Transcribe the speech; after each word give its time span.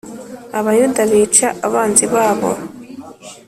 Abayuda 0.59 1.01
bica 1.11 1.47
abanzi 1.67 2.05
babo 2.13 2.51